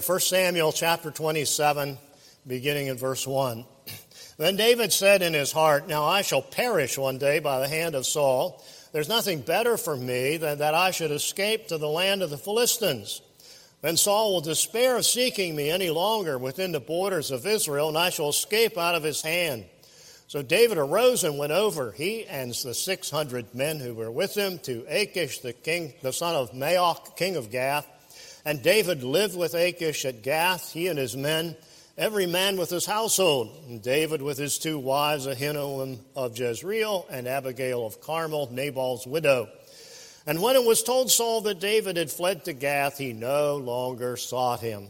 [0.00, 1.98] 1 Samuel chapter 27,
[2.46, 3.64] beginning in verse 1.
[4.38, 7.94] Then David said in his heart, Now I shall perish one day by the hand
[7.94, 8.64] of Saul.
[8.92, 12.38] There's nothing better for me than that I should escape to the land of the
[12.38, 13.20] Philistines.
[13.82, 17.98] Then Saul will despair of seeking me any longer within the borders of Israel, and
[17.98, 19.66] I shall escape out of his hand.
[20.26, 24.58] So David arose and went over, he and the 600 men who were with him,
[24.60, 27.86] to Achish, the king, the son of Maoch, king of Gath.
[28.44, 31.56] And David lived with Achish at Gath, he and his men,
[31.96, 33.50] every man with his household.
[33.68, 39.48] And David with his two wives, Ahinoam of Jezreel and Abigail of Carmel, Nabal's widow.
[40.26, 44.16] And when it was told Saul that David had fled to Gath, he no longer
[44.16, 44.88] sought him.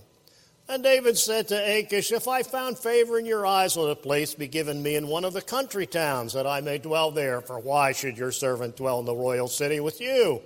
[0.71, 4.35] And David said to Achish, If I found favor in your eyes, let a place
[4.35, 7.41] be given me in one of the country towns, that I may dwell there.
[7.41, 10.43] For why should your servant dwell in the royal city with you?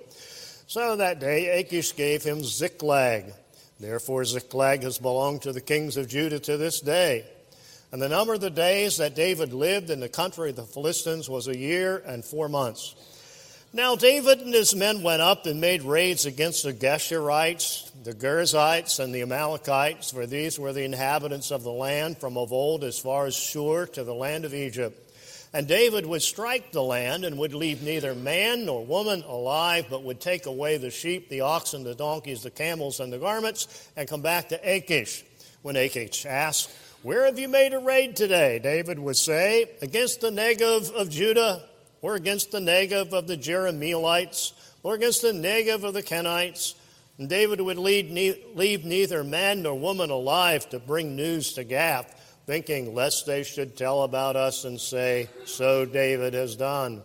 [0.73, 3.25] So that day Achish gave him Ziklag.
[3.79, 7.25] Therefore Ziklag has belonged to the kings of Judah to this day.
[7.91, 11.29] And the number of the days that David lived in the country of the Philistines
[11.29, 12.95] was a year and four months.
[13.71, 18.99] Now David and his men went up and made raids against the Geshurites, the Girzites,
[18.99, 22.97] and the Amalekites, for these were the inhabitants of the land from of old as
[22.97, 25.02] far as Shur to the land of Egypt.
[25.55, 30.03] And David would strike the land and would leave neither man nor woman alive, but
[30.03, 34.09] would take away the sheep, the oxen, the donkeys, the camels, and the garments, and
[34.09, 35.23] come back to Achish.
[35.61, 36.71] When Achish asked,
[37.03, 38.57] Where have you made a raid today?
[38.57, 41.63] David would say, Against the Negev of Judah,
[42.01, 46.73] or against the Negev of the Jerahmeelites, or against the Negev of the Kenites.
[47.19, 48.09] And David would leave
[48.85, 52.11] neither man nor woman alive to bring news to Gath
[52.45, 57.01] thinking lest they should tell about us and say, So David has done.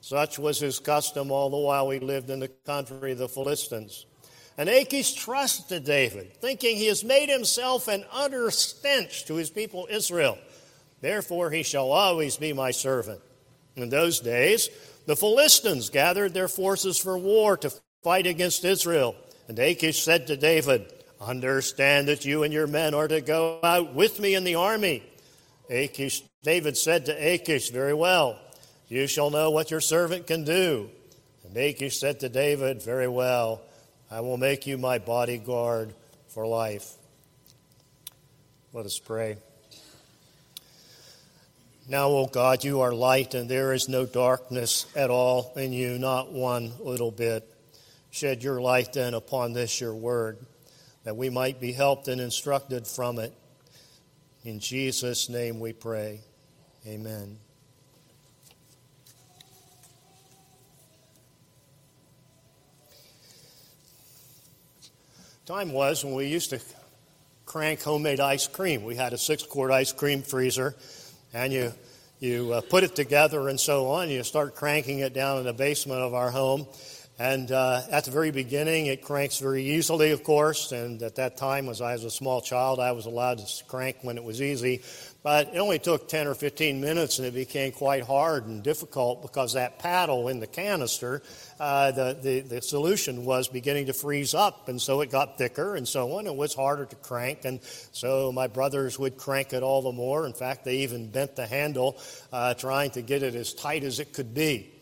[0.00, 4.04] Such was his custom all the while we lived in the country of the Philistines.
[4.56, 9.88] And Achish trusted David, thinking he has made himself an utter stench to his people
[9.90, 10.38] Israel.
[11.00, 13.20] Therefore he shall always be my servant.
[13.76, 14.68] In those days,
[15.06, 17.72] the Philistines gathered their forces for war to
[18.02, 19.16] fight against Israel.
[19.48, 23.94] And Achish said to David, Understand that you and your men are to go out
[23.94, 25.02] with me in the army.
[25.70, 28.38] Achish, David said to Achish, Very well,
[28.88, 30.90] you shall know what your servant can do.
[31.44, 33.62] And Achish said to David, Very well,
[34.10, 35.94] I will make you my bodyguard
[36.28, 36.92] for life.
[38.72, 39.36] Let us pray.
[41.88, 45.98] Now, O God, you are light, and there is no darkness at all in you,
[45.98, 47.48] not one little bit.
[48.10, 50.38] Shed your light then upon this, your word
[51.04, 53.32] that we might be helped and instructed from it.
[54.44, 56.20] In Jesus' name we pray.
[56.86, 57.38] Amen.
[65.46, 66.60] Time was when we used to
[67.44, 68.82] crank homemade ice cream.
[68.82, 70.74] We had a six quart ice cream freezer,
[71.34, 71.72] and you,
[72.18, 74.08] you uh, put it together and so on.
[74.08, 76.66] You start cranking it down in the basement of our home.
[77.16, 80.72] And uh, at the very beginning, it cranks very easily, of course.
[80.72, 83.98] And at that time, as I was a small child, I was allowed to crank
[84.02, 84.82] when it was easy.
[85.22, 89.22] But it only took 10 or 15 minutes, and it became quite hard and difficult
[89.22, 91.22] because that paddle in the canister,
[91.60, 94.68] uh, the, the, the solution was beginning to freeze up.
[94.68, 96.26] And so it got thicker and so on.
[96.26, 97.44] It was harder to crank.
[97.44, 97.60] And
[97.92, 100.26] so my brothers would crank it all the more.
[100.26, 101.96] In fact, they even bent the handle,
[102.32, 104.72] uh, trying to get it as tight as it could be.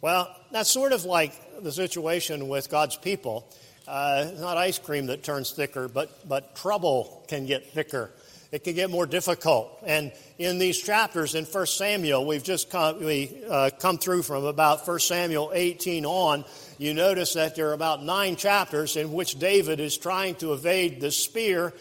[0.00, 3.46] Well, that's sort of like the situation with God's people.
[3.86, 8.10] Uh, not ice cream that turns thicker, but, but trouble can get thicker.
[8.52, 9.78] It can get more difficult.
[9.86, 14.44] And in these chapters in 1 Samuel, we've just come, we, uh, come through from
[14.44, 16.44] about 1 Samuel 18 on.
[16.78, 21.00] You notice that there are about nine chapters in which David is trying to evade
[21.00, 21.72] the spear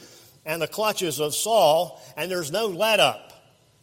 [0.46, 3.29] and the clutches of Saul, and there's no let up.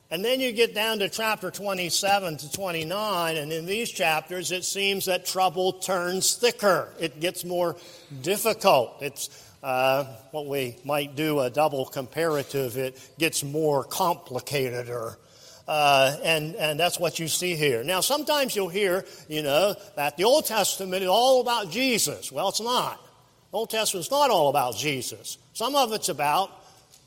[0.08, 4.64] And then you get down to chapter 27 to 29, and in these chapters, it
[4.64, 6.88] seems that trouble turns thicker.
[7.00, 7.76] It gets more
[8.22, 8.98] difficult.
[9.02, 9.28] It's
[9.64, 12.76] uh, what we might do a double comparative.
[12.76, 15.18] It gets more complicated, or
[15.66, 17.82] uh, and and that's what you see here.
[17.82, 22.30] Now, sometimes you'll hear, you know, that the Old Testament is all about Jesus.
[22.30, 23.04] Well, it's not.
[23.50, 25.36] The Old Testament's not all about Jesus.
[25.52, 26.50] Some of it's about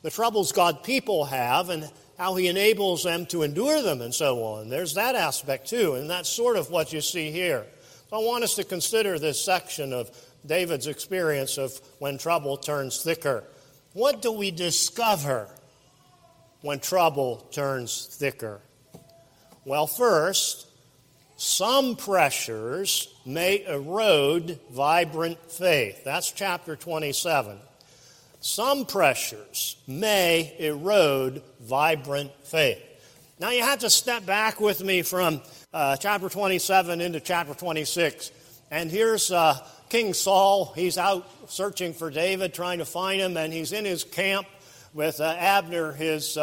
[0.02, 1.90] the troubles God people have and
[2.20, 4.68] how he enables them to endure them and so on.
[4.68, 7.66] There's that aspect too, and that's sort of what you see here.
[8.10, 10.12] So I want us to consider this section of
[10.46, 13.46] David's experience of when trouble turns thicker.
[13.94, 15.50] What do we discover
[16.62, 18.60] when trouble turns thicker?
[19.64, 20.68] Well, first,
[21.38, 26.04] some pressures may erode vibrant faith.
[26.04, 27.60] That's chapter 27.
[28.42, 32.82] Some pressures may erode vibrant faith.
[33.40, 35.42] Now, you have to step back with me from
[35.74, 38.32] uh, chapter 27 into chapter 26.
[38.72, 39.58] And here's uh,
[39.90, 40.74] King Saul.
[40.76, 44.48] He's out searching for David, trying to find him, and he's in his camp
[44.94, 46.38] with uh, Abner, his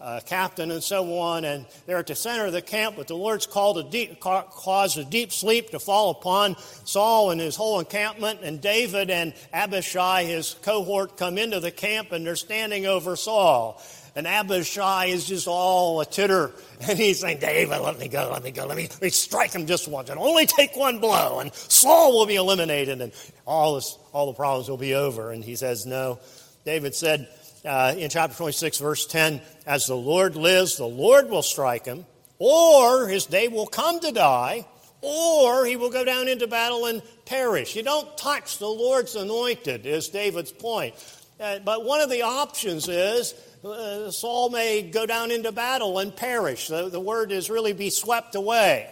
[0.00, 1.44] uh, captain, and so on.
[1.44, 4.98] And they're at the center of the camp, but the Lord's called a deep, caused
[4.98, 8.40] a deep sleep to fall upon Saul and his whole encampment.
[8.42, 13.82] And David and Abishai, his cohort, come into the camp, and they're standing over Saul.
[14.16, 16.52] And Abishai is just all a titter.
[16.78, 19.50] And he's saying, David, let me go, let me go, let me, let me strike
[19.50, 21.40] him just once and only take one blow.
[21.40, 23.12] And Saul will be eliminated and
[23.46, 25.30] all, this, all the problems will be over.
[25.30, 26.18] And he says, No.
[26.66, 27.28] David said
[27.66, 32.06] uh, in chapter 26, verse 10, As the Lord lives, the Lord will strike him,
[32.38, 34.66] or his day will come to die,
[35.02, 37.76] or he will go down into battle and perish.
[37.76, 40.94] You don't touch the Lord's anointed, is David's point.
[41.38, 43.34] Uh, but one of the options is
[43.64, 46.68] uh, Saul may go down into battle and perish.
[46.68, 48.90] The, the word is really be swept away.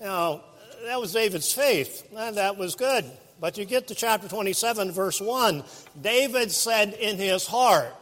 [0.00, 0.42] Now,
[0.84, 3.04] that was David's faith, and that was good.
[3.40, 5.62] But you get to chapter 27, verse 1.
[6.00, 7.94] David said in his heart,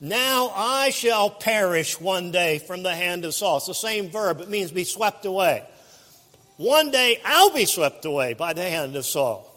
[0.00, 3.56] Now I shall perish one day from the hand of Saul.
[3.56, 5.64] It's the same verb, it means be swept away.
[6.56, 9.48] One day I'll be swept away by the hand of Saul.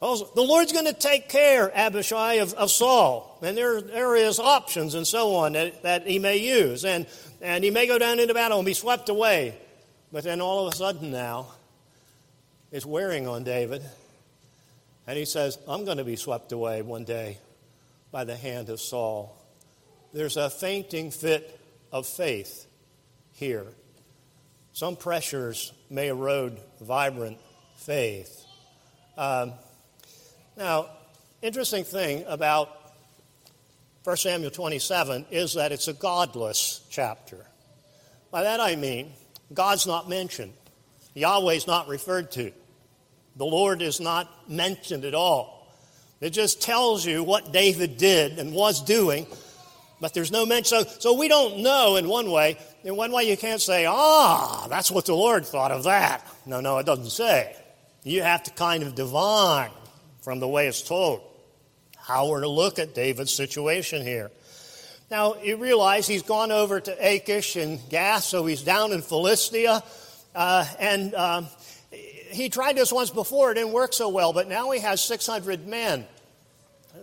[0.00, 3.38] Also, the Lord's going to take care, Abishai, of, of Saul.
[3.40, 6.84] And there, there is options and so on that, that he may use.
[6.84, 7.06] And,
[7.40, 9.56] and he may go down into battle and be swept away.
[10.10, 11.46] But then all of a sudden now,
[12.72, 13.82] it's wearing on David.
[15.06, 17.38] And he says, I'm going to be swept away one day
[18.10, 19.36] by the hand of Saul.
[20.12, 21.60] There's a fainting fit
[21.92, 22.66] of faith
[23.34, 23.66] here.
[24.72, 27.38] Some pressures may erode vibrant
[27.76, 28.44] faith.
[29.18, 29.52] Um,
[30.56, 30.86] now,
[31.42, 32.70] interesting thing about
[34.04, 37.44] 1 Samuel 27 is that it's a godless chapter.
[38.30, 39.12] By that I mean,
[39.52, 40.54] God's not mentioned.
[41.14, 42.52] Yahweh's not referred to.
[43.36, 45.72] The Lord is not mentioned at all.
[46.20, 49.26] It just tells you what David did and was doing,
[50.00, 50.84] but there's no mention.
[50.84, 52.58] So, so we don't know in one way.
[52.84, 56.26] In one way, you can't say, ah, that's what the Lord thought of that.
[56.46, 57.56] No, no, it doesn't say.
[58.04, 59.70] You have to kind of divine
[60.22, 61.22] from the way it's told.
[61.96, 64.30] How we're to look at David's situation here.
[65.10, 69.82] Now, you realize he's gone over to Achish and Gath, so he's down in Philistia.
[70.34, 71.48] Uh, and um,
[72.32, 75.66] he tried this once before, it didn't work so well, but now he has 600
[75.66, 76.06] men.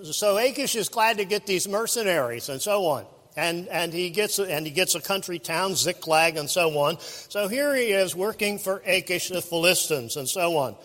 [0.04, 3.06] So Achish is glad to get these mercenaries and so on.
[3.36, 7.00] And, and, he gets, and he gets a country town, Ziklag, and so on.
[7.00, 10.76] So here he is working for Achish, the Philistines, and so on.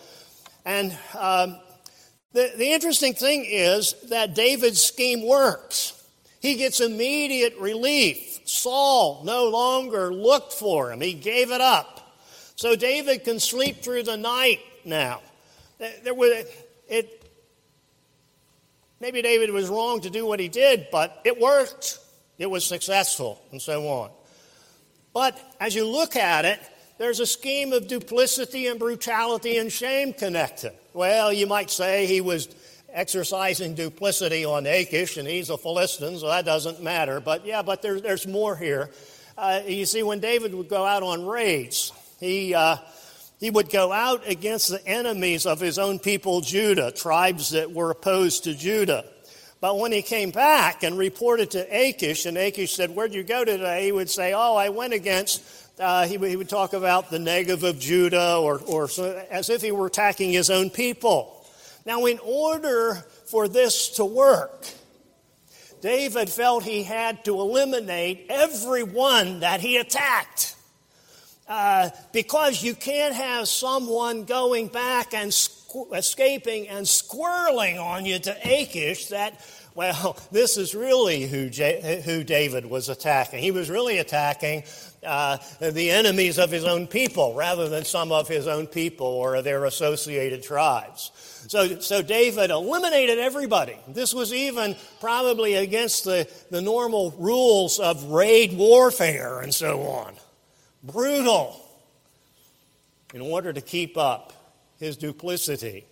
[0.63, 1.57] And um,
[2.33, 6.01] the, the interesting thing is that David's scheme works.
[6.41, 8.39] He gets immediate relief.
[8.45, 11.94] Saul no longer looked for him, he gave it up.
[12.55, 15.21] So David can sleep through the night now.
[16.03, 16.45] There was,
[16.87, 17.31] it,
[18.99, 21.99] maybe David was wrong to do what he did, but it worked.
[22.37, 24.09] It was successful, and so on.
[25.13, 26.59] But as you look at it,
[26.97, 30.73] there's a scheme of duplicity and brutality and shame connected.
[30.93, 32.47] Well, you might say he was
[32.89, 37.19] exercising duplicity on Achish and he's a Philistine, so that doesn't matter.
[37.19, 38.89] But yeah, but there, there's more here.
[39.37, 42.77] Uh, you see, when David would go out on raids, he, uh,
[43.39, 47.91] he would go out against the enemies of his own people, Judah, tribes that were
[47.91, 49.05] opposed to Judah.
[49.61, 53.45] But when he came back and reported to Achish, and Achish said, Where'd you go
[53.45, 53.85] today?
[53.85, 55.43] He would say, Oh, I went against
[55.79, 59.61] uh, he, he, would talk about the Negev of Judah or, or so, as if
[59.61, 61.45] he were attacking his own people.
[61.85, 64.67] Now, in order for this to work,
[65.81, 70.55] David felt he had to eliminate everyone that he attacked.
[71.47, 78.17] Uh, because you can't have someone going back and squ- escaping and squirreling on you
[78.17, 79.39] to Achish that
[79.75, 83.39] well, this is really who, J- who David was attacking.
[83.39, 84.63] He was really attacking
[85.05, 89.41] uh, the enemies of his own people rather than some of his own people or
[89.41, 91.11] their associated tribes.
[91.47, 93.77] So, so David eliminated everybody.
[93.87, 100.15] This was even probably against the, the normal rules of raid warfare and so on.
[100.85, 101.61] Brutal
[103.13, 104.33] in order to keep up
[104.79, 105.85] his duplicity.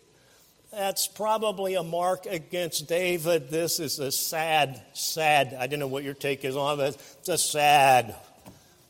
[0.72, 3.50] That's probably a mark against David.
[3.50, 6.98] This is a sad, sad, I don't know what your take is on it.
[7.20, 8.16] It's a sad,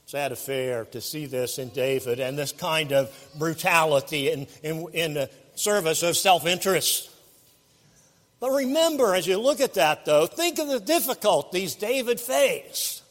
[0.06, 5.14] sad affair to see this in David and this kind of brutality in, in, in
[5.14, 7.10] the service of self interest.
[8.40, 13.04] But remember, as you look at that, though, think of the difficulties David faced.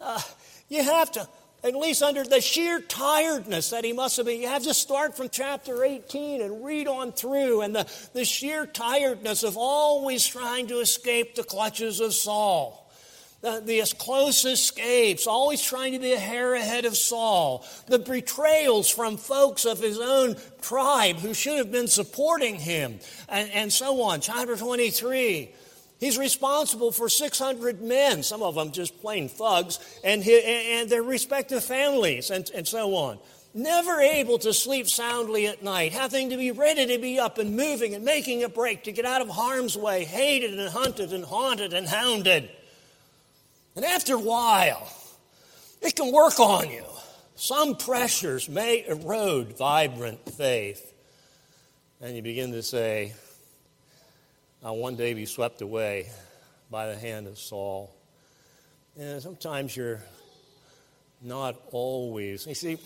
[0.00, 0.20] Uh,
[0.68, 1.28] you have to,
[1.64, 5.16] at least under the sheer tiredness that he must have been, you have to start
[5.16, 10.68] from chapter 18 and read on through, and the, the sheer tiredness of always trying
[10.68, 12.88] to escape the clutches of Saul
[13.40, 18.90] the, the close escapes, always trying to be a hair ahead of Saul, the betrayals
[18.90, 22.98] from folks of his own tribe who should have been supporting him,
[23.28, 24.20] and, and so on.
[24.20, 25.52] Chapter 23.
[25.98, 31.02] He's responsible for 600 men, some of them just plain thugs, and, his, and their
[31.02, 33.18] respective families, and, and so on.
[33.52, 37.56] Never able to sleep soundly at night, having to be ready to be up and
[37.56, 41.24] moving and making a break to get out of harm's way, hated and hunted and
[41.24, 42.48] haunted and hounded.
[43.74, 44.88] And after a while,
[45.82, 46.84] it can work on you.
[47.34, 50.92] Some pressures may erode vibrant faith.
[52.00, 53.14] And you begin to say,
[54.64, 56.10] I'll one day be swept away
[56.68, 57.94] by the hand of Saul.
[58.98, 60.02] And sometimes you're
[61.22, 62.44] not always.
[62.44, 62.78] You see,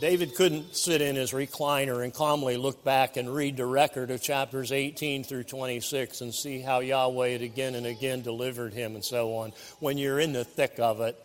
[0.00, 4.22] David couldn't sit in his recliner and calmly look back and read the record of
[4.22, 9.04] chapters 18 through 26 and see how Yahweh had again and again delivered him and
[9.04, 9.52] so on.
[9.80, 11.22] When you're in the thick of it,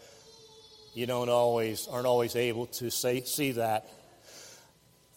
[0.94, 3.90] you don't always aren't always able to say, see that.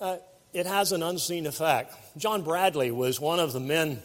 [0.00, 0.18] Uh,
[0.52, 1.94] it has an unseen effect.
[2.16, 4.02] John Bradley was one of the men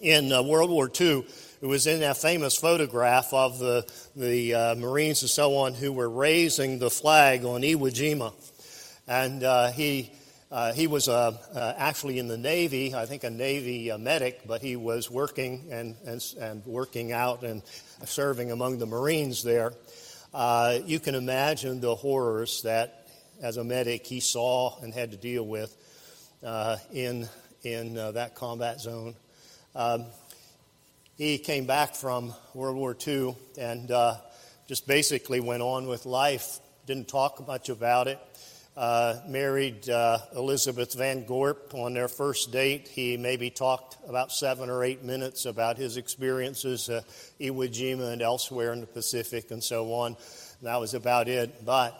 [0.00, 1.26] in uh, World War II
[1.60, 5.92] who was in that famous photograph of the, the uh, Marines and so on who
[5.92, 8.34] were raising the flag on Iwo Jima.
[9.08, 10.12] And uh, he,
[10.52, 14.60] uh, he was uh, uh, actually in the Navy, I think a Navy medic, but
[14.60, 17.62] he was working and, and, and working out and
[18.04, 19.72] serving among the Marines there.
[20.84, 23.03] you can imagine the horrors that,
[23.40, 25.76] as a medic, he saw and had to deal with
[26.92, 27.28] in,
[27.62, 29.14] in that combat zone.
[29.74, 30.06] Um,
[31.16, 34.16] he came back from World War II and uh,
[34.66, 36.58] just basically went on with life.
[36.86, 38.18] Didn't talk much about it
[38.76, 42.88] uh, married uh, Elizabeth Van Gorp on their first date.
[42.88, 47.04] He maybe talked about seven or eight minutes about his experiences at
[47.40, 50.16] Iwo Jima and elsewhere in the Pacific and so on.
[50.62, 51.64] That was about it.
[51.64, 51.96] But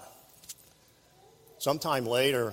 [1.64, 2.52] sometime later,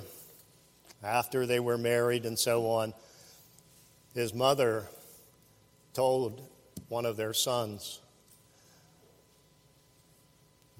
[1.03, 2.93] after they were married and so on,
[4.15, 4.87] his mother
[5.93, 6.41] told
[6.87, 7.99] one of their sons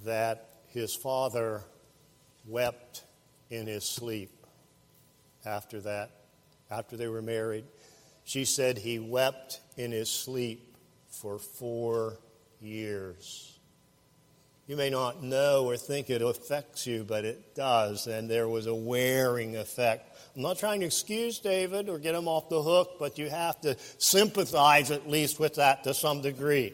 [0.06, 1.62] that his father
[2.48, 3.04] wept
[3.50, 4.32] in his sleep
[5.46, 6.12] after that,
[6.70, 7.66] after they were married.
[8.24, 10.78] She said he wept in his sleep
[11.10, 12.18] for four
[12.62, 13.60] years.
[14.68, 18.68] You may not know or think it affects you, but it does, and there was
[18.68, 20.18] a wearing effect.
[20.36, 23.60] I'm not trying to excuse David or get him off the hook, but you have
[23.62, 26.74] to sympathize at least with that to some degree.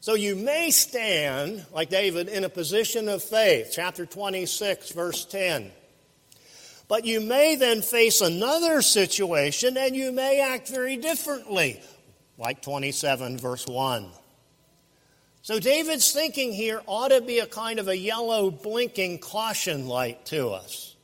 [0.00, 5.70] So you may stand, like David, in a position of faith, chapter 26, verse 10.
[6.88, 11.80] But you may then face another situation and you may act very differently,
[12.38, 14.08] like 27, verse 1.
[15.48, 20.26] So David's thinking here ought to be a kind of a yellow blinking caution light
[20.26, 20.94] to us.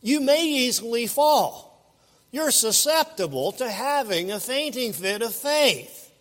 [0.00, 1.92] You may easily fall.
[2.30, 6.12] You're susceptible to having a fainting fit of faith.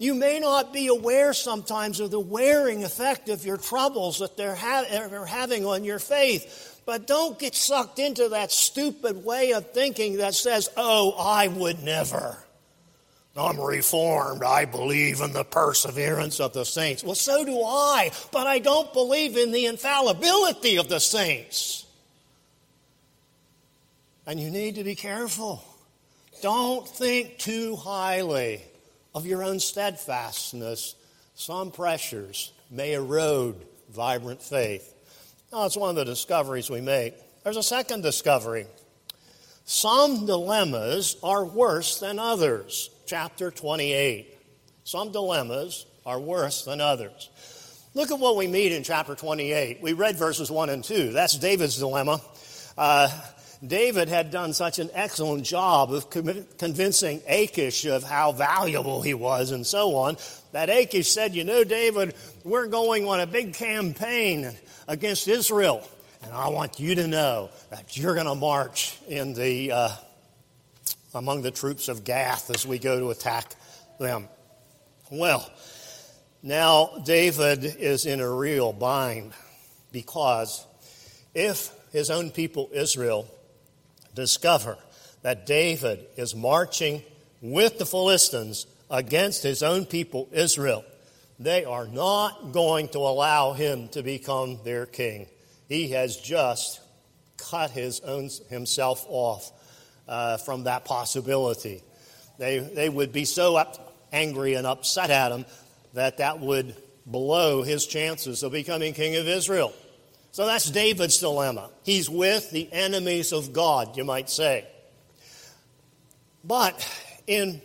[0.00, 4.56] You may not be aware sometimes of the wearing effect of your troubles that they're,
[4.56, 6.82] ha- they're having on your faith.
[6.86, 11.84] But don't get sucked into that stupid way of thinking that says, oh, I would
[11.84, 12.36] never.
[13.38, 14.42] I'm reformed.
[14.42, 17.04] I believe in the perseverance of the saints.
[17.04, 21.84] Well, so do I, but I don't believe in the infallibility of the saints.
[24.26, 25.62] And you need to be careful.
[26.42, 28.62] Don't think too highly
[29.14, 30.94] of your own steadfastness,
[31.34, 33.56] some pressures may erode
[33.90, 34.94] vibrant faith.
[35.52, 37.14] That's one of the discoveries we make.
[37.44, 38.66] There's a second discovery.
[39.64, 42.90] Some dilemmas are worse than others.
[43.06, 44.36] Chapter 28.
[44.84, 47.30] Some dilemmas are worse than others.
[47.94, 49.80] Look at what we meet in chapter 28.
[49.80, 51.12] We read verses 1 and 2.
[51.12, 52.20] That's David's dilemma.
[52.76, 53.08] Uh,
[53.66, 59.50] David had done such an excellent job of convincing Achish of how valuable he was
[59.50, 60.16] and so on
[60.52, 64.52] that Achish said, You know, David, we're going on a big campaign
[64.88, 65.88] against Israel,
[66.22, 69.88] and I want you to know that you're going to march in the, uh,
[71.16, 73.54] among the troops of Gath as we go to attack
[73.98, 74.28] them.
[75.10, 75.50] Well,
[76.42, 79.32] now David is in a real bind
[79.92, 80.66] because
[81.34, 83.26] if his own people, Israel,
[84.14, 84.76] discover
[85.22, 87.02] that David is marching
[87.40, 90.84] with the Philistines against his own people, Israel.
[91.38, 95.28] They are not going to allow him to become their king.
[95.66, 96.80] He has just
[97.38, 99.50] cut his own, himself off
[100.08, 101.82] uh, from that possibility.
[102.38, 105.44] They, they would be so up, angry and upset at him
[105.94, 106.74] that that would
[107.06, 109.72] blow his chances of becoming king of Israel.
[110.32, 111.70] So that's David's dilemma.
[111.82, 114.66] He's with the enemies of God, you might say.
[116.44, 116.86] But
[117.26, 117.62] in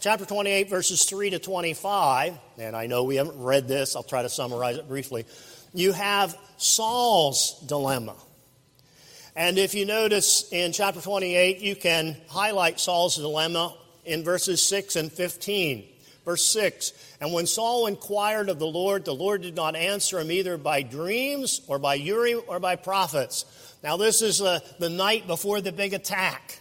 [0.00, 4.22] chapter 28, verses 3 to 25, and I know we haven't read this, I'll try
[4.22, 5.24] to summarize it briefly.
[5.72, 8.16] You have Saul's dilemma.
[9.36, 14.96] And if you notice in chapter 28, you can highlight Saul's dilemma in verses 6
[14.96, 15.84] and 15.
[16.24, 20.30] Verse 6 And when Saul inquired of the Lord, the Lord did not answer him
[20.30, 23.44] either by dreams or by Urim or by prophets.
[23.82, 26.58] Now, this is uh, the night before the big attack.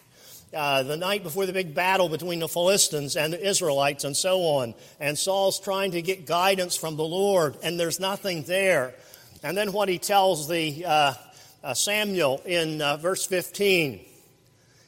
[0.52, 4.42] Uh, the night before the big battle between the Philistines and the Israelites and so
[4.42, 4.74] on.
[5.00, 8.96] And Saul's trying to get guidance from the Lord, and there's nothing there.
[9.44, 11.14] And then what he tells the uh,
[11.64, 14.06] uh, Samuel in uh, verse 15.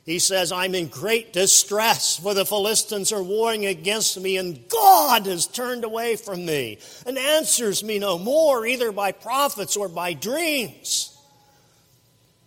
[0.04, 5.28] He says, I'm in great distress, for the Philistines are warring against me, and God
[5.28, 10.14] has turned away from me and answers me no more, either by prophets or by
[10.14, 11.16] dreams.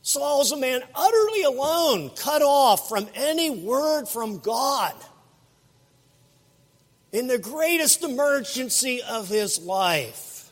[0.03, 4.95] Saul's a man utterly alone, cut off from any word from God.
[7.13, 10.51] In the greatest emergency of his life.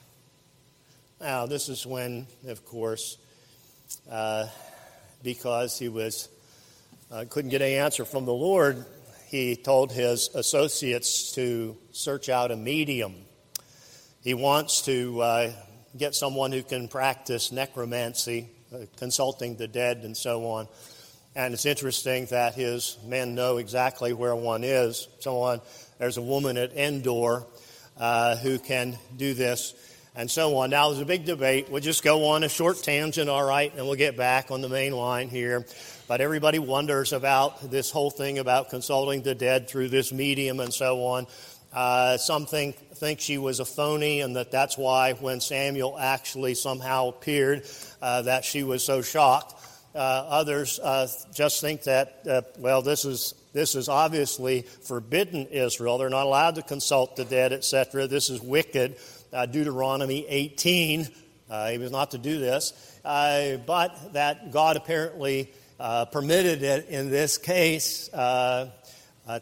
[1.20, 3.18] Now, this is when, of course,
[4.10, 4.46] uh,
[5.22, 6.28] because he was
[7.12, 8.86] uh, couldn't get any answer from the Lord,
[9.28, 13.14] he told his associates to search out a medium.
[14.22, 15.52] He wants to uh,
[15.96, 20.68] get someone who can practice necromancy, uh, consulting the dead, and so on.
[21.34, 25.08] And it's interesting that his men know exactly where one is.
[25.20, 25.60] Someone,
[25.98, 27.44] there's a woman at Endor
[27.98, 29.74] uh, who can do this
[30.14, 30.70] and so on.
[30.70, 31.70] Now, there's a big debate.
[31.70, 34.68] We'll just go on a short tangent, all right, and we'll get back on the
[34.68, 35.64] main line here.
[36.06, 40.72] But everybody wonders about this whole thing about consulting the dead through this medium and
[40.72, 41.26] so on.
[41.72, 46.54] Uh, some think, think she was a phony, and that that's why when Samuel actually
[46.54, 47.66] somehow appeared,
[48.02, 49.54] uh, that she was so shocked.
[49.94, 55.98] Uh, others uh, just think that, uh, well, this is this is obviously forbidden Israel.
[55.98, 58.06] They're not allowed to consult the dead, etc.
[58.06, 58.96] This is wicked
[59.32, 61.08] uh, Deuteronomy 18.
[61.50, 62.72] Uh, he was not to do this,
[63.04, 68.70] uh, but that God apparently uh, permitted it in this case uh,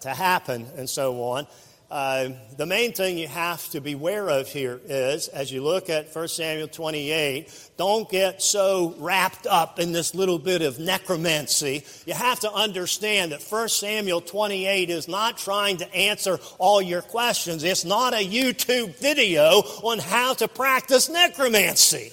[0.01, 1.47] to happen, and so on.
[1.91, 6.15] Uh, the main thing you have to beware of here is, as you look at
[6.15, 11.85] 1 Samuel 28, don't get so wrapped up in this little bit of necromancy.
[12.07, 17.03] You have to understand that 1 Samuel 28 is not trying to answer all your
[17.03, 17.65] questions.
[17.65, 22.13] It's not a YouTube video on how to practice necromancy.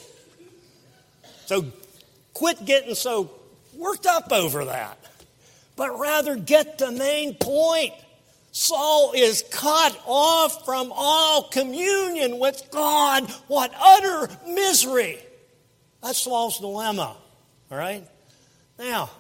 [1.45, 1.65] So
[2.33, 3.29] quit getting so
[3.75, 4.97] worked up over that,
[5.75, 7.93] but rather get the main point.
[8.57, 13.29] Saul is cut off from all communion with God.
[13.45, 15.19] What utter misery!
[16.01, 17.15] That's Saul's dilemma.
[17.69, 18.03] All right?
[18.79, 19.11] Now,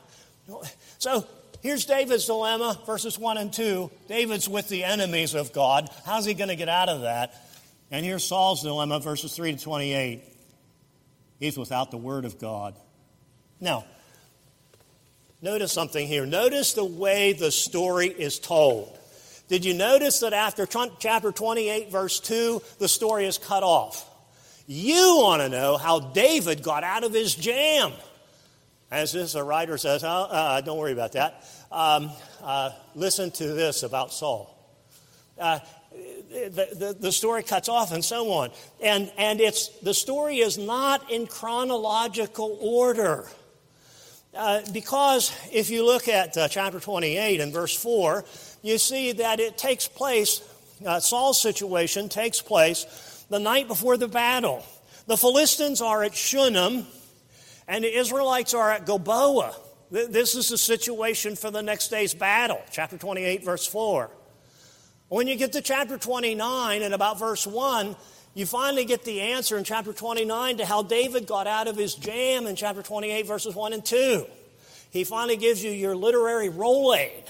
[0.97, 1.23] so
[1.61, 3.91] here's David's dilemma, verses 1 and 2.
[4.07, 5.87] David's with the enemies of God.
[6.03, 7.35] How's he going to get out of that?
[7.91, 10.23] And here's Saul's dilemma, verses 3 to 28.
[11.39, 12.73] He's without the word of God.
[13.59, 13.85] Now,
[15.43, 16.25] notice something here.
[16.25, 18.97] Notice the way the story is told.
[19.47, 24.05] Did you notice that after chapter 28, verse 2, the story is cut off?
[24.67, 27.93] You want to know how David got out of his jam.
[28.91, 31.45] As this a writer says, oh, uh, don't worry about that.
[31.71, 32.11] Um,
[32.43, 34.53] uh, listen to this about Saul.
[35.39, 35.59] Uh,
[36.29, 38.51] the, the, the, story cuts off and so on.
[38.81, 43.27] And, and it's, the story is not in chronological order.
[44.37, 48.23] Uh, because if you look at uh, chapter 28 and verse 4,
[48.61, 50.41] you see that it takes place,
[50.85, 54.63] uh, Saul's situation takes place the night before the battle.
[55.07, 56.85] The Philistines are at Shunem,
[57.67, 59.55] and the Israelites are at Gilboa.
[59.89, 64.11] This is the situation for the next day's battle, chapter 28, verse 4.
[65.07, 67.95] When you get to chapter 29 and about verse 1,
[68.37, 71.95] you finally get the answer in chapter 29 to how David got out of his
[71.95, 74.27] jam in chapter 28, verses 1 and 2.
[74.91, 77.23] He finally gives you your literary roll aid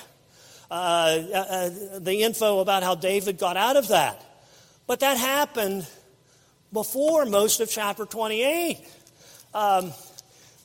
[0.70, 4.22] uh, uh, the info about how David got out of that.
[4.86, 5.88] But that happened
[6.74, 8.78] before most of chapter 28.
[9.54, 9.94] Um,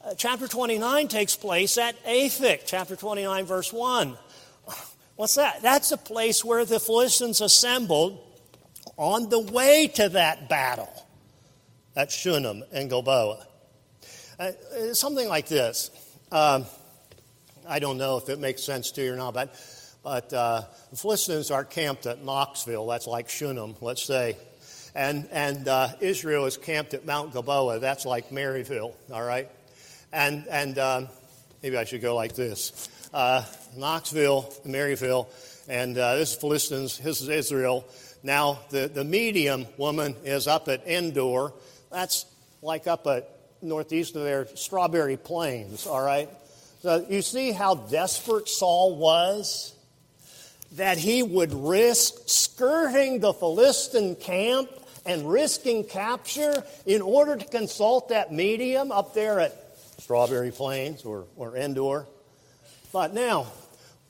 [0.04, 4.18] uh, chapter 29 takes place at Aphek, chapter 29, verse 1.
[5.14, 5.62] What's that?
[5.62, 8.18] That's a place where the Philistines assembled
[8.96, 11.06] on the way to that battle
[11.96, 13.46] at Shunem and Gilboa.
[14.38, 14.52] Uh,
[14.92, 15.90] something like this.
[16.30, 16.64] Um,
[17.68, 19.54] I don't know if it makes sense to you or not, but,
[20.02, 22.86] but uh, the Philistines are camped at Knoxville.
[22.86, 24.36] That's like Shunem, let's say.
[24.94, 27.78] And, and uh, Israel is camped at Mount Gilboa.
[27.78, 29.48] That's like Maryville, all right?
[30.12, 31.08] And, and um,
[31.62, 33.44] maybe I should go like this uh,
[33.76, 35.28] Knoxville, Maryville,
[35.68, 37.84] and uh, this is Philistines, this is Israel.
[38.22, 41.52] Now, the, the medium woman is up at Endor.
[41.90, 42.26] That's
[42.62, 43.28] like up at
[43.60, 46.28] northeast of there, Strawberry Plains, all right?
[46.80, 49.74] So you see how desperate Saul was?
[50.72, 54.70] That he would risk skirting the Philistine camp
[55.04, 59.52] and risking capture in order to consult that medium up there at
[59.98, 62.06] Strawberry Plains or, or Endor.
[62.92, 63.46] But now,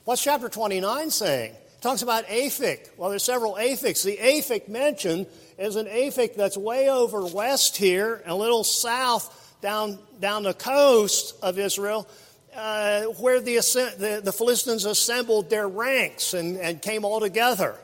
[0.05, 1.55] what's chapter 29 saying?
[1.83, 2.91] Talks about Aphek.
[2.97, 4.05] Well, there's several Apheks.
[4.05, 5.27] The Aphek mentioned
[5.59, 11.35] is an Aphek that's way over west here, a little south down, down the coast
[11.43, 12.09] of Israel,
[12.55, 17.75] uh, where the, the, the, Philistines assembled their ranks and, and came all together.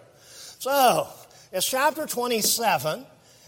[0.61, 1.09] So,
[1.51, 3.05] it's chapter 27,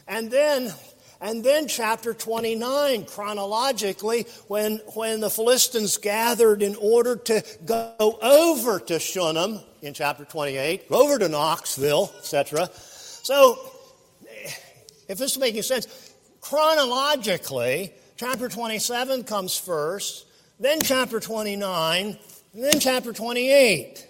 [0.09, 0.75] and then
[1.21, 8.81] and then chapter 29 chronologically when, when the Philistines gathered in order to go over
[8.81, 12.71] to Shunem in chapter 28, go over to Knoxville, etc.
[12.73, 13.59] So,
[15.09, 20.27] if this is making sense, chronologically, chapter 27 comes first,
[20.59, 22.19] then chapter 29,
[22.55, 24.07] and then chapter 28.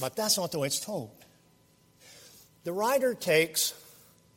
[0.00, 1.10] But that's not the way it's told.
[2.64, 3.74] The writer takes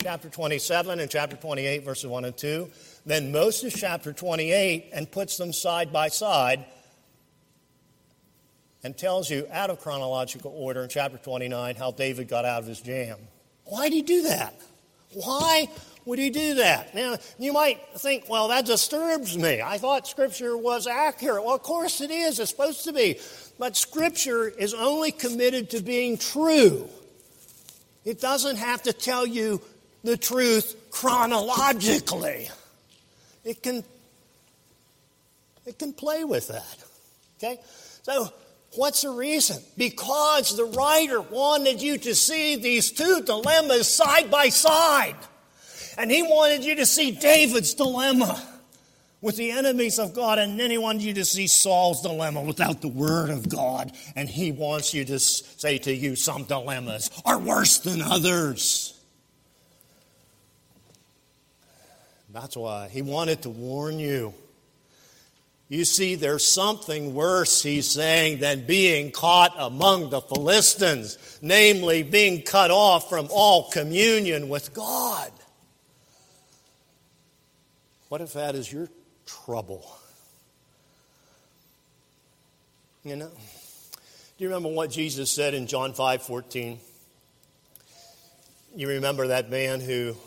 [0.05, 2.69] chapter 27 and chapter 28, verses 1 and 2,
[3.07, 6.63] then Moses chapter 28 and puts them side by side
[8.83, 12.67] and tells you out of chronological order in chapter 29 how David got out of
[12.67, 13.17] his jam.
[13.63, 14.53] Why did he do that?
[15.13, 15.69] Why
[16.05, 16.93] would he do that?
[16.93, 19.59] Now, you might think, well, that disturbs me.
[19.59, 21.43] I thought Scripture was accurate.
[21.43, 22.39] Well, of course it is.
[22.39, 23.19] It's supposed to be.
[23.57, 26.87] But Scripture is only committed to being true.
[28.03, 29.63] It doesn't have to tell you
[30.05, 32.49] the truth chronologically.
[33.43, 33.83] It can,
[35.65, 36.77] it can play with that.
[37.37, 37.59] Okay?
[38.03, 38.31] So,
[38.75, 39.61] what's the reason?
[39.77, 45.15] Because the writer wanted you to see these two dilemmas side by side.
[45.97, 48.41] And he wanted you to see David's dilemma
[49.21, 52.81] with the enemies of God, and then he wanted you to see Saul's dilemma without
[52.81, 53.91] the word of God.
[54.15, 58.94] And he wants you to say to you, some dilemmas are worse than others.
[62.35, 64.33] That's why he wanted to warn you.
[65.69, 72.41] You see, there's something worse, he's saying, than being caught among the Philistines, namely being
[72.41, 75.31] cut off from all communion with God.
[78.09, 78.89] What if that is your
[79.25, 79.89] trouble?
[83.05, 83.29] You know?
[83.29, 86.79] Do you remember what Jesus said in John 5 14?
[88.75, 90.17] You remember that man who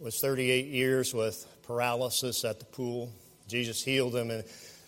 [0.00, 3.12] was 38 years with paralysis at the pool.
[3.48, 4.44] Jesus healed him, and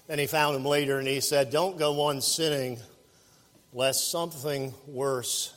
[0.06, 2.78] then he found him later and he said, Don't go on sinning
[3.72, 5.54] lest something worse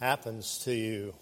[0.00, 1.14] happens to you.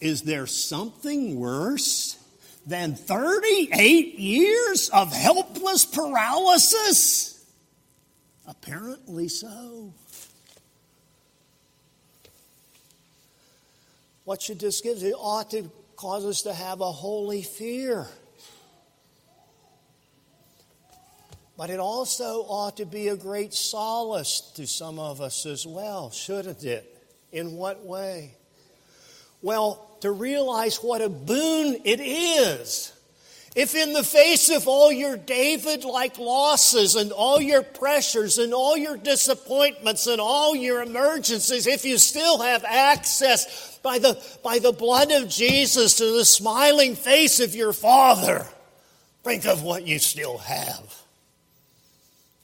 [0.00, 2.18] Is there something worse
[2.66, 7.44] than 38 years of helpless paralysis?
[8.46, 9.94] Apparently so.
[14.24, 15.02] What should this give?
[15.02, 18.06] It ought to cause us to have a holy fear.
[21.56, 26.10] But it also ought to be a great solace to some of us as well,
[26.10, 26.90] shouldn't it?
[27.32, 28.34] In what way?
[29.40, 32.94] Well, to realize what a boon it is
[33.54, 38.52] if in the face of all your David like losses and all your pressures and
[38.52, 44.58] all your disappointments and all your emergencies, if you still have access by the, by
[44.58, 48.46] the blood of Jesus to the smiling face of your Father,
[49.22, 51.02] think of what you still have.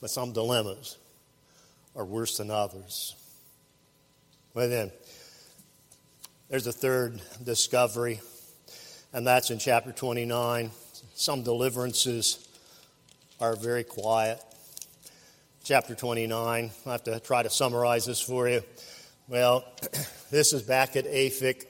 [0.00, 0.98] But some dilemmas
[1.96, 3.16] are worse than others.
[4.55, 4.92] Well, then,
[6.50, 8.20] there's a third discovery,
[9.12, 10.70] and that's in chapter 29
[11.14, 12.48] some deliverances
[13.40, 14.40] are very quiet.
[15.64, 18.62] Chapter 29, I have to try to summarize this for you.
[19.30, 19.64] Well,
[20.32, 21.64] this is back at Aphek.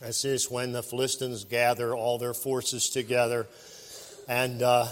[0.00, 3.48] This is when the Philistines gather all their forces together.
[4.28, 4.86] And uh,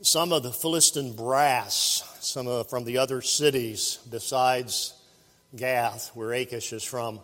[0.00, 4.94] some of the Philistine brass, some of, from the other cities besides
[5.56, 7.18] Gath, where Achish is from,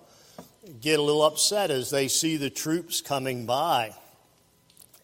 [0.80, 3.94] get a little upset as they see the troops coming by.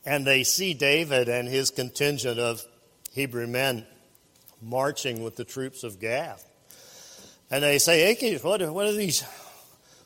[0.04, 2.60] And they see David and his contingent of
[3.12, 3.86] Hebrew men
[4.60, 6.50] marching with the troops of Gath.
[7.54, 9.22] And they say, Achish, what are, what are these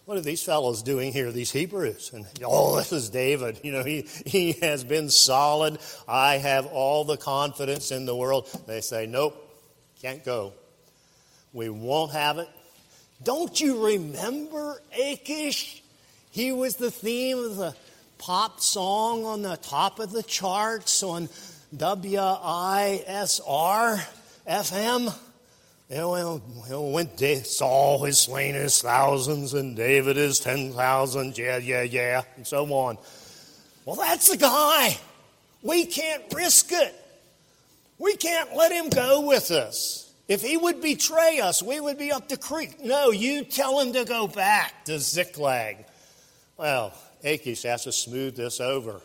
[0.05, 2.11] what are these fellows doing here, these Hebrews?
[2.13, 3.61] And, oh, this is David.
[3.63, 5.79] You know, he, he has been solid.
[6.07, 8.51] I have all the confidence in the world.
[8.67, 9.35] They say, nope,
[10.03, 10.53] can't go.
[11.55, 12.51] We won't have it.
[13.23, 15.83] Don't you remember Achish?
[16.31, 17.75] He was the theme of the
[18.19, 21.31] pop song on the top of the charts on
[21.75, 23.01] WISR
[24.47, 25.28] FM.
[25.91, 31.57] Know, well, well, when Saul has slain his thousands and David his ten thousand, yeah,
[31.57, 32.99] yeah, yeah, and so on.
[33.87, 34.99] Well, that's the guy.
[35.63, 36.95] We can't risk it.
[37.99, 40.13] We can't let him go with us.
[40.29, 42.85] If he would betray us, we would be up the creek.
[42.85, 45.87] No, you tell him to go back to Ziklag.
[46.59, 46.93] Well,
[47.25, 49.01] Achish has to smooth this over.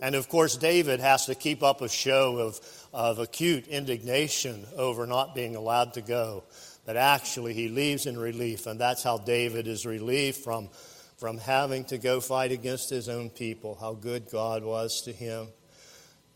[0.00, 2.60] And of course, David has to keep up a show of,
[2.92, 6.44] of acute indignation over not being allowed to go.
[6.86, 10.70] But actually, he leaves in relief, and that's how David is relieved from,
[11.18, 15.48] from having to go fight against his own people, how good God was to him.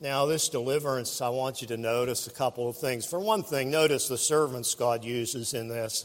[0.00, 3.06] Now, this deliverance, I want you to notice a couple of things.
[3.06, 6.04] For one thing, notice the servants God uses in this.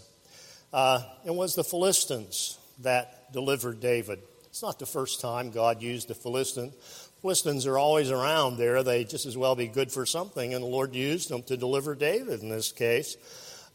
[0.71, 4.19] Uh, it was the Philistines that delivered David.
[4.45, 7.06] It's not the first time God used the Philistines.
[7.27, 8.83] Philistines are always around there.
[8.83, 11.93] They just as well be good for something, and the Lord used them to deliver
[11.93, 13.17] David in this case.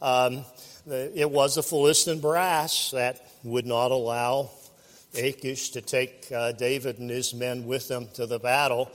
[0.01, 0.47] Um,
[0.87, 4.49] it was the Philistine brass that would not allow
[5.15, 8.91] Achish to take uh, David and his men with them to the battle.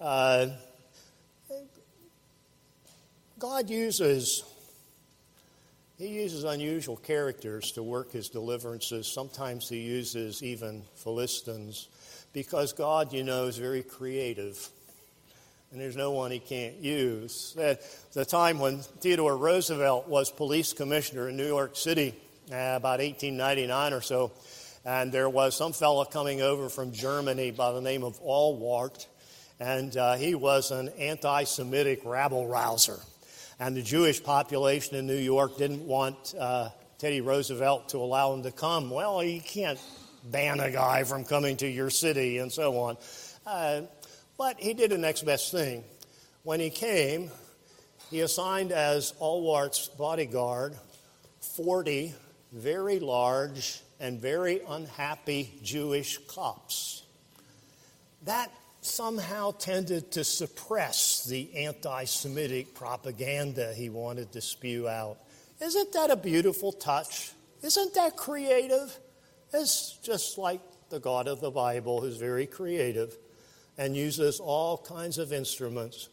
[0.00, 0.46] Uh,
[3.38, 4.42] God uses
[5.98, 9.06] he uses unusual characters to work his deliverances.
[9.06, 11.88] Sometimes he uses even Philistines
[12.32, 14.68] because God, you know, is very creative.
[15.70, 17.54] And there's no one he can't use.
[17.58, 22.14] At the time when Theodore Roosevelt was police commissioner in New York City,
[22.50, 24.32] uh, about 1899 or so,
[24.84, 29.06] and there was some fellow coming over from Germany by the name of Ahlwardt,
[29.60, 32.98] and uh, he was an anti Semitic rabble rouser.
[33.60, 38.44] And the Jewish population in New York didn't want uh, Teddy Roosevelt to allow him
[38.44, 38.88] to come.
[38.88, 39.80] Well, he can't
[40.24, 42.96] ban a guy from coming to your city and so on.
[43.46, 43.82] Uh,
[44.36, 45.84] but he did the next best thing.
[46.42, 47.30] When he came,
[48.10, 50.74] he assigned as Ahlwardt's bodyguard
[51.56, 52.14] 40
[52.52, 57.02] very large and very unhappy Jewish cops.
[58.24, 58.50] That
[58.80, 65.18] somehow tended to suppress the anti Semitic propaganda he wanted to spew out.
[65.60, 67.32] Isn't that a beautiful touch?
[67.62, 68.96] Isn't that creative?
[69.52, 73.16] Is just like the God of the Bible, who's very creative
[73.76, 76.08] and uses all kinds of instruments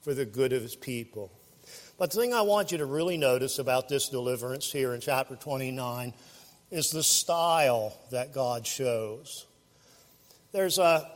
[0.00, 1.30] for the good of his people.
[1.98, 5.36] But the thing I want you to really notice about this deliverance here in chapter
[5.36, 6.14] 29
[6.70, 9.46] is the style that God shows.
[10.52, 11.10] There's a,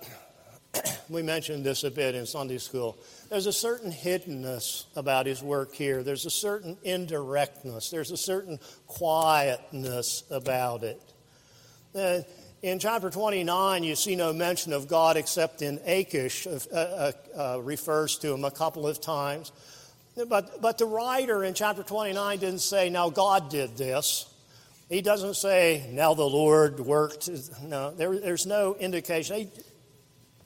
[1.09, 2.99] we mentioned this a bit in Sunday school.
[3.31, 6.03] There's a certain hiddenness about his work here.
[6.03, 7.89] There's a certain indirectness.
[7.91, 11.01] There's a certain quietness about it.
[11.95, 12.23] Uh,
[12.63, 17.61] in chapter 29, you see no mention of God except in Achish, uh, uh, uh,
[17.61, 19.53] refers to him a couple of times.
[20.29, 24.27] But, but the writer in chapter 29 didn't say, now God did this.
[24.89, 27.29] He doesn't say, now the Lord worked.
[27.63, 29.37] No, there, there's no indication.
[29.37, 29.49] He,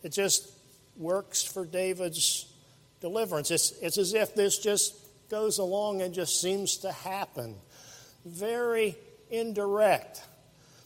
[0.02, 0.50] It just
[0.96, 2.52] works for David's
[3.00, 3.50] deliverance.
[3.50, 4.94] It's, it's as if this just
[5.30, 7.54] goes along and just seems to happen.
[8.24, 8.96] Very
[9.30, 10.22] indirect.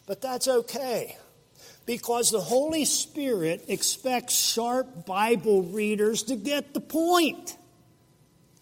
[0.07, 1.17] But that's okay
[1.87, 7.57] because the Holy Spirit expects sharp Bible readers to get the point.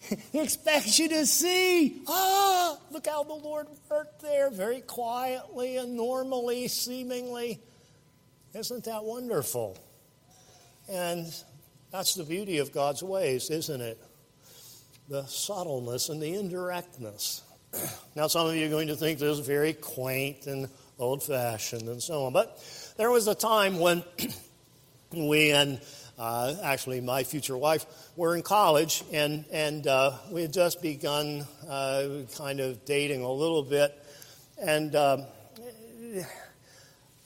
[0.31, 5.95] he expects you to see, ah, look how the Lord worked there very quietly and
[5.95, 7.59] normally, seemingly.
[8.53, 9.77] Isn't that wonderful?
[10.89, 11.33] And
[11.91, 14.01] that's the beauty of God's ways, isn't it?
[15.07, 17.43] The subtleness and the indirectness.
[18.15, 20.67] now, some of you are going to think this is very quaint and
[21.01, 22.33] old fashioned and so on.
[22.33, 22.57] But
[22.97, 24.03] there was a time when
[25.13, 25.81] we and
[26.17, 27.85] uh, actually my future wife
[28.15, 33.31] were in college and, and uh, we had just begun uh, kind of dating a
[33.31, 33.97] little bit.
[34.61, 35.25] And um,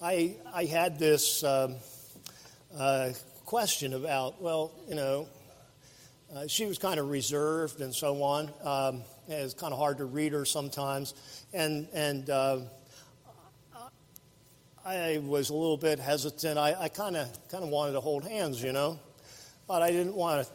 [0.02, 1.76] I, I had this um,
[2.78, 3.10] uh,
[3.46, 5.28] question about, well, you know,
[6.34, 8.52] uh, she was kind of reserved and so on.
[8.64, 11.14] Um, it was kind of hard to read her sometimes.
[11.54, 12.60] And, and uh,
[14.88, 16.60] I was a little bit hesitant.
[16.60, 19.00] I kind of kind of wanted to hold hands, you know,
[19.68, 20.54] but I didn't want to.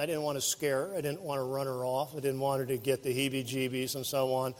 [0.00, 0.94] I didn't want to scare her.
[0.94, 2.14] I didn't want to run her off.
[2.14, 4.54] I didn't want her to get the heebie-jeebies and so on.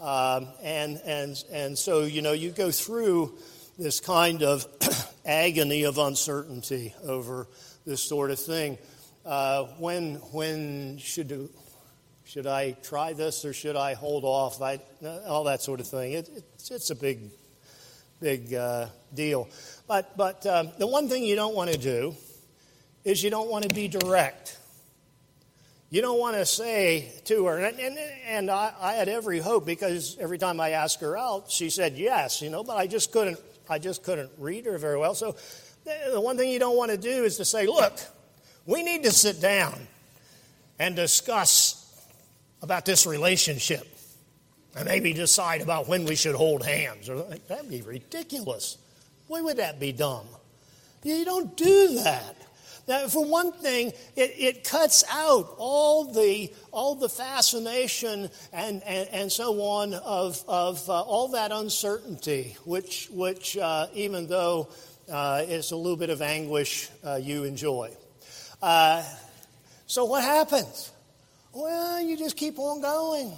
[0.00, 3.38] Um, and and and so you know you go through
[3.78, 4.66] this kind of
[5.24, 7.46] agony of uncertainty over
[7.86, 8.78] this sort of thing.
[9.24, 11.50] Uh, when when should do,
[12.24, 14.60] should I try this or should I hold off?
[14.60, 14.80] I,
[15.24, 16.14] all that sort of thing.
[16.14, 17.30] It, it's, it's a big
[18.20, 19.48] big uh, deal.
[19.86, 22.14] But, but um, the one thing you don't want to do
[23.04, 24.58] is you don't want to be direct.
[25.90, 29.64] You don't want to say to her, and, and, and I, I, had every hope
[29.64, 33.12] because every time I asked her out, she said yes, you know, but I just
[33.12, 35.14] couldn't, I just couldn't read her very well.
[35.14, 35.36] So
[35.84, 37.92] the one thing you don't want to do is to say, look,
[38.66, 39.74] we need to sit down
[40.80, 41.82] and discuss
[42.62, 43.86] about this relationship
[44.76, 47.08] and maybe decide about when we should hold hands.
[47.48, 48.76] That'd be ridiculous.
[49.26, 50.26] Why would that be dumb?
[51.02, 52.36] You don't do that.
[52.88, 59.08] Now, for one thing, it, it cuts out all the, all the fascination and, and,
[59.08, 64.68] and so on of, of uh, all that uncertainty, which, which uh, even though
[65.10, 67.90] uh, it's a little bit of anguish, uh, you enjoy.
[68.62, 69.02] Uh,
[69.88, 70.92] so, what happens?
[71.52, 73.32] Well, you just keep on going.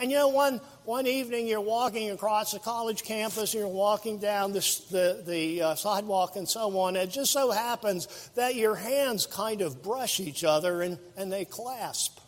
[0.00, 4.18] And you know, one, one evening you're walking across the college campus, and you're walking
[4.18, 6.94] down this, the, the uh, sidewalk and so on.
[6.94, 11.44] It just so happens that your hands kind of brush each other and, and they
[11.44, 12.20] clasp.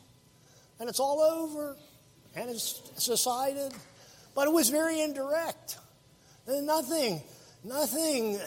[0.81, 1.77] And it's all over
[2.35, 3.73] and it's, it's decided.
[4.35, 5.79] But it was very indirect.
[6.47, 7.23] And nothing,
[7.63, 8.41] nothing,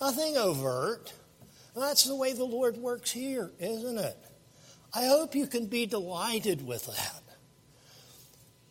[0.00, 1.12] nothing overt.
[1.74, 4.16] And that's the way the Lord works here, isn't it?
[4.92, 7.29] I hope you can be delighted with that.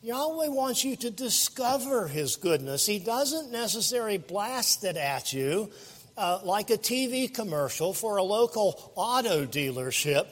[0.02, 2.86] Yahweh wants you to discover His goodness.
[2.86, 5.72] He doesn't necessarily blast it at you
[6.16, 10.28] uh, like a TV commercial for a local auto dealership.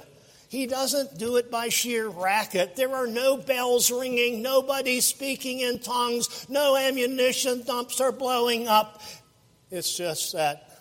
[0.49, 2.77] He doesn't do it by sheer racket.
[2.77, 9.01] There are no bells ringing, nobody speaking in tongues, no ammunition dumps are blowing up.
[9.69, 10.79] It's just that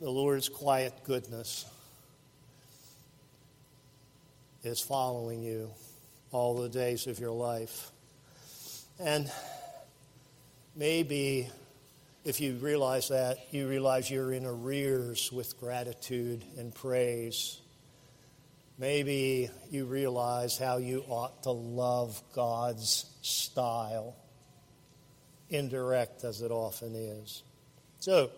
[0.00, 1.66] the Lord's quiet goodness
[4.62, 5.70] is following you
[6.32, 7.90] all the days of your life.
[8.98, 9.30] And
[10.74, 11.50] maybe
[12.24, 17.60] if you realize that, you realize you're in arrears with gratitude and praise.
[18.78, 24.16] Maybe you realize how you ought to love God's style,
[25.50, 27.42] indirect as it often is.
[28.00, 28.30] So,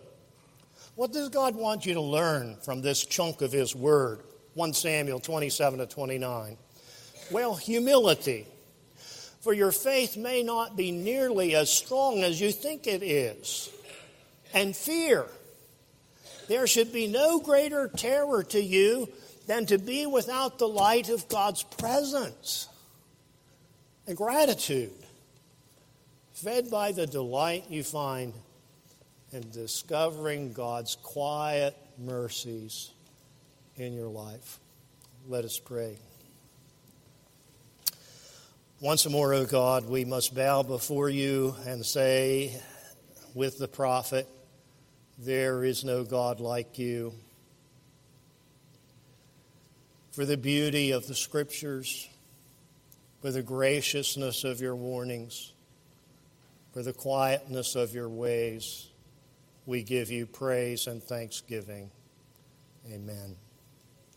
[0.95, 4.19] what does God want you to learn from this chunk of His Word?
[4.55, 6.57] 1 Samuel 27 to 29.
[7.31, 8.45] Well, humility
[9.41, 13.69] for your faith may not be nearly as strong as you think it is.
[14.53, 15.25] And fear.
[16.47, 19.09] There should be no greater terror to you
[19.47, 22.67] than to be without the light of God's presence.
[24.07, 24.91] And gratitude,
[26.33, 28.33] fed by the delight you find
[29.31, 32.91] in discovering God's quiet mercies
[33.77, 34.59] in your life.
[35.27, 35.97] Let us pray.
[38.81, 42.61] Once more, O God, we must bow before you and say
[43.33, 44.25] with the prophet,
[45.17, 47.13] There is no God like you.
[50.13, 52.07] For the beauty of the scriptures,
[53.21, 55.51] for the graciousness of your warnings,
[56.71, 58.87] for the quietness of your ways,
[59.65, 61.91] we give you praise and thanksgiving.
[62.89, 63.35] Amen.